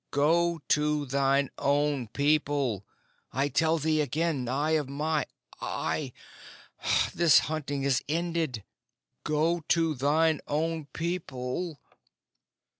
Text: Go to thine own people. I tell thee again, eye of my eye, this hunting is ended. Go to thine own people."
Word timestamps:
Go 0.09 0.59
to 0.69 1.05
thine 1.05 1.51
own 1.59 2.07
people. 2.07 2.83
I 3.31 3.49
tell 3.49 3.77
thee 3.77 4.01
again, 4.01 4.47
eye 4.49 4.71
of 4.71 4.89
my 4.89 5.27
eye, 5.61 6.11
this 7.13 7.37
hunting 7.37 7.83
is 7.83 8.03
ended. 8.09 8.63
Go 9.23 9.59
to 9.69 9.93
thine 9.93 10.41
own 10.47 10.87
people." 10.87 11.79